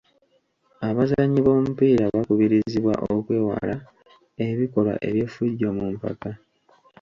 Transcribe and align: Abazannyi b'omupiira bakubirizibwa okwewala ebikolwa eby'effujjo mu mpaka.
Abazannyi 0.87 1.39
b'omupiira 1.45 2.05
bakubirizibwa 2.15 2.93
okwewala 3.13 3.75
ebikolwa 4.47 4.93
eby'effujjo 5.07 5.67
mu 5.77 5.85
mpaka. 5.95 6.29